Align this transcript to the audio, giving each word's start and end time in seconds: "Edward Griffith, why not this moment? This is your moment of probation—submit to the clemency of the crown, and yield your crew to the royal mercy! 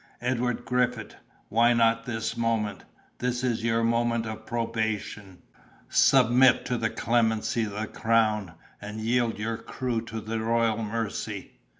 "Edward 0.21 0.65
Griffith, 0.65 1.13
why 1.49 1.73
not 1.73 2.07
this 2.07 2.35
moment? 2.35 2.85
This 3.19 3.43
is 3.43 3.63
your 3.63 3.83
moment 3.83 4.25
of 4.25 4.47
probation—submit 4.47 6.65
to 6.65 6.75
the 6.79 6.89
clemency 6.89 7.65
of 7.65 7.73
the 7.73 7.85
crown, 7.85 8.53
and 8.81 8.99
yield 8.99 9.37
your 9.37 9.57
crew 9.57 10.01
to 10.05 10.19
the 10.19 10.39
royal 10.39 10.81
mercy! 10.83 11.59